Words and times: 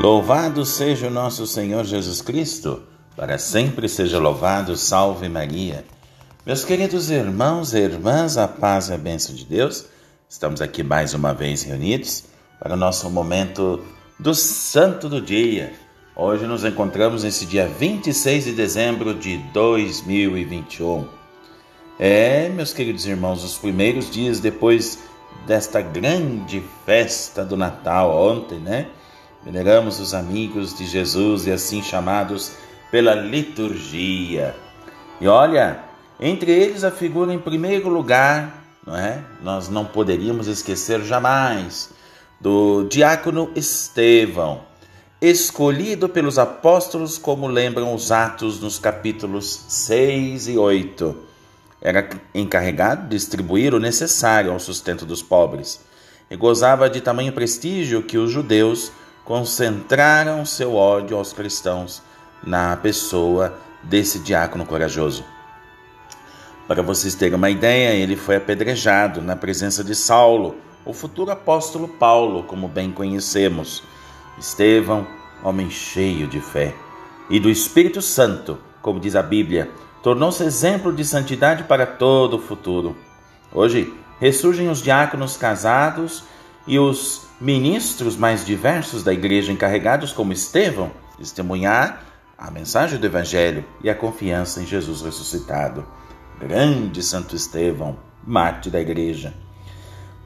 Louvado 0.00 0.64
seja 0.64 1.08
o 1.08 1.10
nosso 1.10 1.44
Senhor 1.44 1.84
Jesus 1.84 2.22
Cristo, 2.22 2.84
para 3.16 3.36
sempre 3.36 3.88
seja 3.88 4.20
louvado, 4.20 4.76
salve 4.76 5.28
Maria. 5.28 5.84
Meus 6.46 6.64
queridos 6.64 7.10
irmãos 7.10 7.74
e 7.74 7.80
irmãs, 7.80 8.36
a 8.36 8.46
paz 8.46 8.90
e 8.90 8.92
a 8.92 8.96
bênção 8.96 9.34
de 9.34 9.44
Deus, 9.44 9.86
estamos 10.28 10.62
aqui 10.62 10.84
mais 10.84 11.14
uma 11.14 11.34
vez 11.34 11.64
reunidos 11.64 12.22
para 12.60 12.74
o 12.74 12.76
nosso 12.76 13.10
momento 13.10 13.84
do 14.20 14.36
Santo 14.36 15.08
do 15.08 15.20
Dia. 15.20 15.72
Hoje 16.14 16.46
nos 16.46 16.64
encontramos 16.64 17.24
nesse 17.24 17.44
dia 17.44 17.66
26 17.66 18.44
de 18.44 18.52
dezembro 18.52 19.12
de 19.12 19.38
2021. 19.52 21.08
É, 21.98 22.48
meus 22.50 22.72
queridos 22.72 23.04
irmãos, 23.04 23.42
os 23.42 23.58
primeiros 23.58 24.08
dias 24.08 24.38
depois 24.38 25.00
desta 25.44 25.80
grande 25.80 26.62
festa 26.86 27.44
do 27.44 27.56
Natal 27.56 28.16
ontem, 28.16 28.60
né? 28.60 28.86
Veneramos 29.44 30.00
os 30.00 30.14
amigos 30.14 30.76
de 30.76 30.86
Jesus 30.86 31.46
e 31.46 31.52
assim 31.52 31.82
chamados 31.82 32.52
pela 32.90 33.14
liturgia. 33.14 34.54
E 35.20 35.28
olha, 35.28 35.80
entre 36.20 36.50
eles 36.50 36.84
a 36.84 36.90
figura 36.90 37.32
em 37.32 37.38
primeiro 37.38 37.88
lugar, 37.88 38.64
não 38.86 38.96
é? 38.96 39.22
Nós 39.42 39.68
não 39.68 39.84
poderíamos 39.84 40.46
esquecer 40.48 41.02
jamais 41.02 41.90
do 42.40 42.84
diácono 42.84 43.50
Estevão, 43.54 44.62
escolhido 45.20 46.08
pelos 46.08 46.38
apóstolos, 46.38 47.18
como 47.18 47.46
lembram 47.46 47.94
os 47.94 48.10
Atos 48.12 48.60
nos 48.60 48.78
capítulos 48.78 49.64
6 49.68 50.48
e 50.48 50.58
8. 50.58 51.16
Era 51.80 52.08
encarregado 52.34 53.02
de 53.02 53.10
distribuir 53.10 53.74
o 53.74 53.80
necessário 53.80 54.52
ao 54.52 54.58
sustento 54.58 55.06
dos 55.06 55.22
pobres 55.22 55.80
e 56.30 56.36
gozava 56.36 56.90
de 56.90 57.00
tamanho 57.00 57.32
prestígio 57.32 58.02
que 58.02 58.18
os 58.18 58.30
judeus 58.30 58.92
concentraram 59.28 60.46
seu 60.46 60.74
ódio 60.74 61.14
aos 61.14 61.34
cristãos 61.34 62.02
na 62.42 62.74
pessoa 62.78 63.58
desse 63.82 64.20
diácono 64.20 64.64
corajoso. 64.64 65.22
Para 66.66 66.82
vocês 66.82 67.14
terem 67.14 67.34
uma 67.34 67.50
ideia, 67.50 67.92
ele 67.92 68.16
foi 68.16 68.36
apedrejado 68.36 69.20
na 69.20 69.36
presença 69.36 69.84
de 69.84 69.94
Saulo, 69.94 70.56
o 70.82 70.94
futuro 70.94 71.30
apóstolo 71.30 71.88
Paulo, 71.88 72.44
como 72.44 72.68
bem 72.68 72.90
conhecemos. 72.90 73.82
Estevão, 74.38 75.06
homem 75.44 75.68
cheio 75.68 76.26
de 76.26 76.40
fé 76.40 76.74
e 77.28 77.38
do 77.38 77.50
Espírito 77.50 78.00
Santo, 78.00 78.56
como 78.80 78.98
diz 78.98 79.14
a 79.14 79.22
Bíblia, 79.22 79.70
tornou-se 80.02 80.42
exemplo 80.42 80.90
de 80.90 81.04
santidade 81.04 81.64
para 81.64 81.84
todo 81.84 82.38
o 82.38 82.40
futuro. 82.40 82.96
Hoje 83.52 83.92
ressurgem 84.18 84.70
os 84.70 84.80
diáconos 84.80 85.36
casados 85.36 86.24
e 86.66 86.78
os 86.78 87.27
ministros 87.40 88.16
mais 88.16 88.44
diversos 88.44 89.04
da 89.04 89.12
igreja 89.12 89.52
encarregados 89.52 90.12
como 90.12 90.32
Estevão 90.32 90.90
testemunhar 91.16 92.04
a 92.36 92.50
mensagem 92.50 92.98
do 92.98 93.06
evangelho 93.06 93.64
e 93.82 93.90
a 93.90 93.94
confiança 93.94 94.60
em 94.60 94.66
Jesus 94.66 95.02
ressuscitado. 95.02 95.84
Grande 96.40 97.02
Santo 97.02 97.34
Estevão, 97.34 97.96
mate 98.24 98.70
da 98.70 98.80
igreja. 98.80 99.34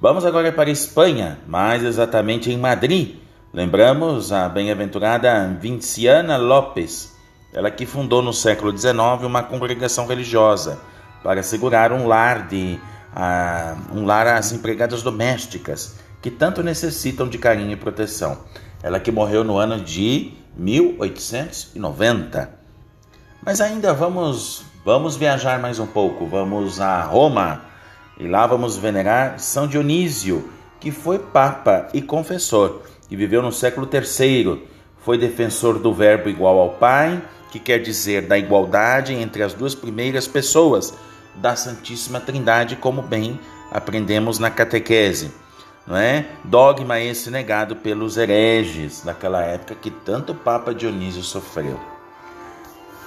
Vamos 0.00 0.24
agora 0.24 0.50
para 0.50 0.68
a 0.68 0.72
Espanha, 0.72 1.38
mais 1.46 1.84
exatamente 1.84 2.50
em 2.50 2.58
Madrid. 2.58 3.16
Lembramos 3.52 4.32
a 4.32 4.48
bem-aventurada 4.48 5.56
Vinciana 5.60 6.36
Lopes, 6.36 7.14
ela 7.52 7.70
que 7.70 7.86
fundou 7.86 8.22
no 8.22 8.32
século 8.32 8.76
XIX 8.76 8.98
uma 9.22 9.42
congregação 9.42 10.06
religiosa 10.06 10.80
para 11.22 11.40
assegurar 11.40 11.92
um 11.92 12.06
lar 12.06 12.48
de 12.48 12.78
uh, 13.14 13.96
um 13.96 14.04
lar 14.04 14.26
às 14.26 14.52
empregadas 14.52 15.02
domésticas 15.02 15.96
que 16.22 16.30
tanto 16.30 16.62
necessitam 16.62 17.28
de 17.28 17.38
carinho 17.38 17.72
e 17.72 17.76
proteção. 17.76 18.38
Ela 18.82 19.00
que 19.00 19.10
morreu 19.10 19.42
no 19.44 19.56
ano 19.56 19.80
de 19.80 20.32
1890. 20.56 22.50
Mas 23.44 23.60
ainda 23.60 23.92
vamos 23.94 24.64
vamos 24.84 25.16
viajar 25.16 25.58
mais 25.60 25.78
um 25.78 25.86
pouco, 25.86 26.26
vamos 26.26 26.80
a 26.80 27.02
Roma 27.02 27.62
e 28.18 28.26
lá 28.26 28.46
vamos 28.46 28.78
venerar 28.78 29.38
São 29.38 29.66
Dionísio, 29.66 30.50
que 30.78 30.90
foi 30.90 31.18
papa 31.18 31.88
e 31.92 32.00
confessor, 32.00 32.80
que 33.08 33.16
viveu 33.16 33.42
no 33.42 33.52
século 33.52 33.88
III, 33.90 34.66
foi 34.98 35.18
defensor 35.18 35.78
do 35.78 35.92
verbo 35.92 36.30
igual 36.30 36.58
ao 36.58 36.70
Pai, 36.70 37.22
que 37.50 37.58
quer 37.58 37.78
dizer 37.78 38.26
da 38.26 38.38
igualdade 38.38 39.12
entre 39.14 39.42
as 39.42 39.52
duas 39.52 39.74
primeiras 39.74 40.26
pessoas 40.26 40.94
da 41.36 41.56
Santíssima 41.56 42.20
Trindade, 42.20 42.76
como 42.76 43.02
bem 43.02 43.38
aprendemos 43.70 44.38
na 44.38 44.50
catequese 44.50 45.30
é? 45.96 46.26
Dogma 46.44 47.00
esse 47.00 47.30
negado 47.30 47.76
pelos 47.76 48.16
hereges 48.16 49.02
daquela 49.02 49.42
época 49.42 49.74
que 49.74 49.90
tanto 49.90 50.32
o 50.32 50.34
Papa 50.34 50.74
Dionísio 50.74 51.22
sofreu. 51.22 51.78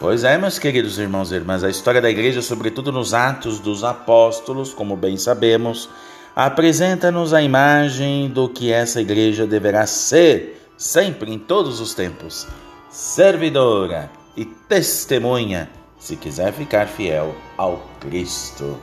Pois 0.00 0.22
é, 0.22 0.38
meus 0.38 0.60
queridos 0.60 0.96
irmãos 0.96 1.32
e 1.32 1.34
irmãs, 1.34 1.64
a 1.64 1.68
história 1.68 2.00
da 2.00 2.08
igreja, 2.08 2.40
sobretudo 2.40 2.92
nos 2.92 3.14
Atos 3.14 3.58
dos 3.58 3.82
Apóstolos, 3.82 4.72
como 4.72 4.96
bem 4.96 5.16
sabemos, 5.16 5.88
apresenta-nos 6.36 7.34
a 7.34 7.42
imagem 7.42 8.28
do 8.28 8.48
que 8.48 8.72
essa 8.72 9.00
igreja 9.00 9.44
deverá 9.44 9.86
ser 9.88 10.72
sempre 10.76 11.32
em 11.32 11.38
todos 11.38 11.80
os 11.80 11.94
tempos: 11.94 12.46
servidora 12.88 14.08
e 14.36 14.44
testemunha, 14.44 15.68
se 15.98 16.14
quiser 16.14 16.52
ficar 16.52 16.86
fiel 16.86 17.34
ao 17.56 17.82
Cristo. 17.98 18.78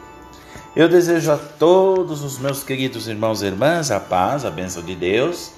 Eu 0.75 0.89
desejo 0.89 1.31
a 1.31 1.37
todos 1.37 2.21
os 2.21 2.37
meus 2.37 2.61
queridos 2.61 3.07
irmãos 3.07 3.41
e 3.41 3.45
irmãs 3.45 3.91
a 3.91 3.97
paz, 3.97 4.43
a 4.43 4.51
bênção 4.51 4.83
de 4.83 4.93
Deus. 4.93 5.51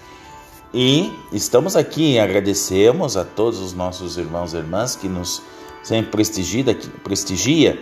E 0.71 1.11
estamos 1.31 1.75
aqui 1.75 2.13
e 2.13 2.19
agradecemos 2.19 3.17
a 3.17 3.25
todos 3.25 3.59
os 3.59 3.73
nossos 3.73 4.15
irmãos 4.15 4.53
e 4.53 4.57
irmãs 4.57 4.95
que 4.95 5.09
nos 5.09 5.41
sempre 5.81 6.11
prestigia, 6.11 6.63
prestigia 7.03 7.81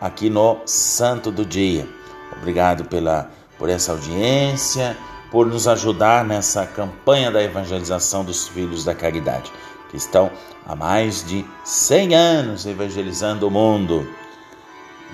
aqui 0.00 0.30
no 0.30 0.58
Santo 0.64 1.32
do 1.32 1.44
Dia. 1.44 1.88
Obrigado 2.36 2.84
pela, 2.84 3.32
por 3.58 3.68
essa 3.68 3.90
audiência, 3.90 4.96
por 5.32 5.44
nos 5.44 5.66
ajudar 5.66 6.24
nessa 6.24 6.64
campanha 6.66 7.32
da 7.32 7.42
evangelização 7.42 8.24
dos 8.24 8.46
filhos 8.46 8.84
da 8.84 8.94
caridade, 8.94 9.50
que 9.90 9.96
estão 9.96 10.30
há 10.64 10.76
mais 10.76 11.26
de 11.26 11.44
100 11.64 12.14
anos 12.14 12.64
evangelizando 12.64 13.48
o 13.48 13.50
mundo. 13.50 14.06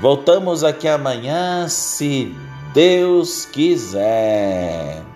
Voltamos 0.01 0.65
aqui 0.65 0.89
amanhã, 0.89 1.69
se 1.69 2.35
Deus 2.75 3.45
quiser. 3.45 5.12